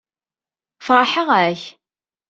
Feṛḥeɣ-ak. 0.85 1.61